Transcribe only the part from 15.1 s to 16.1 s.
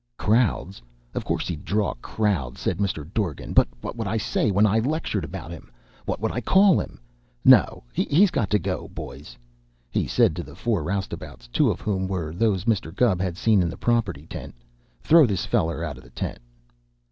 this feller out of the